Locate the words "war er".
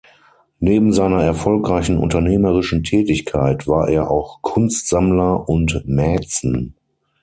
3.67-4.09